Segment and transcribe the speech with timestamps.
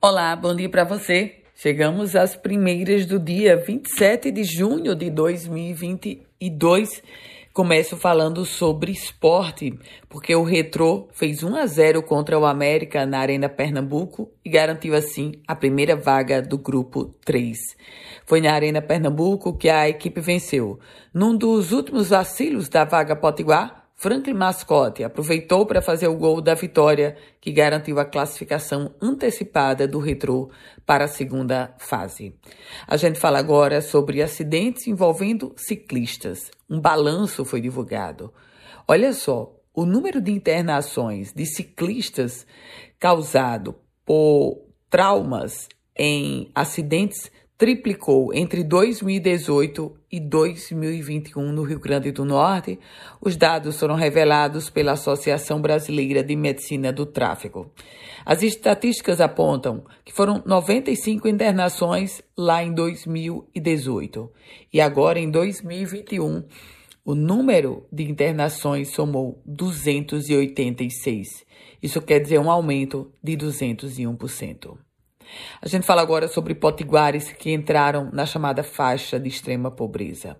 [0.00, 1.42] Olá, bom dia para você.
[1.56, 7.02] Chegamos às primeiras do dia 27 de junho de 2022.
[7.52, 9.76] Começo falando sobre esporte,
[10.08, 14.94] porque o Retrô fez 1 a 0 contra o América na Arena Pernambuco e garantiu
[14.94, 17.58] assim a primeira vaga do grupo 3.
[18.24, 20.78] Foi na Arena Pernambuco que a equipe venceu.
[21.12, 26.54] Num dos últimos vacilos da vaga Potiguar, Franklin Mascote aproveitou para fazer o gol da
[26.54, 30.50] vitória que garantiu a classificação antecipada do Retrô
[30.86, 32.32] para a segunda fase.
[32.86, 36.48] A gente fala agora sobre acidentes envolvendo ciclistas.
[36.70, 38.32] Um balanço foi divulgado.
[38.86, 42.46] Olha só, o número de internações de ciclistas
[43.00, 43.74] causado
[44.06, 52.78] por traumas em acidentes triplicou entre 2018 e 2021 no Rio Grande do Norte.
[53.20, 57.72] Os dados foram revelados pela Associação Brasileira de Medicina do Tráfego.
[58.24, 64.30] As estatísticas apontam que foram 95 internações lá em 2018
[64.72, 66.44] e agora em 2021
[67.04, 71.44] o número de internações somou 286.
[71.82, 74.78] Isso quer dizer um aumento de 201%.
[75.60, 80.36] A gente fala agora sobre potiguares que entraram na chamada faixa de extrema pobreza.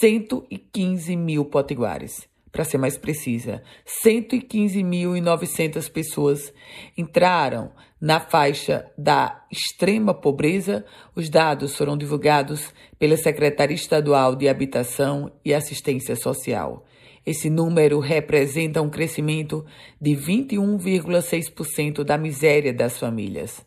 [0.00, 3.62] 115 mil potiguares, para ser mais precisa.
[4.04, 6.52] 115.900 pessoas
[6.96, 10.84] entraram na faixa da extrema pobreza.
[11.14, 16.84] Os dados foram divulgados pela Secretaria Estadual de Habitação e Assistência Social.
[17.24, 19.64] Esse número representa um crescimento
[20.00, 23.64] de 21,6% da miséria das famílias.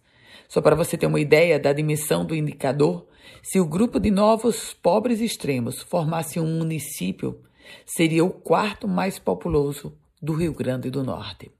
[0.48, 3.08] Só para você ter uma ideia da dimensão do indicador,
[3.42, 7.40] se o grupo de novos pobres extremos formasse um município,
[7.86, 11.52] seria o quarto mais populoso do Rio Grande do Norte.